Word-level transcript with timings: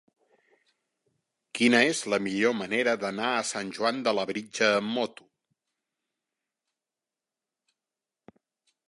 Quina 1.57 1.81
és 1.89 1.99
la 2.13 2.17
millor 2.27 2.55
manera 2.61 2.95
d'anar 3.03 3.27
a 3.33 3.43
Sant 3.49 3.69
Joan 3.79 4.01
de 4.07 4.13
Labritja 4.21 4.71
amb 4.79 4.97
moto? 4.97 5.29